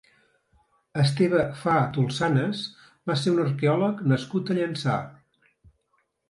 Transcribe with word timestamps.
Esteve 1.01 1.43
Fa 1.59 1.75
Tolsanes 1.97 2.63
va 3.11 3.17
ser 3.25 3.35
un 3.35 3.43
arqueòleg 3.45 4.01
nascut 4.15 4.51
a 4.51 4.57
Llançà. 4.61 4.97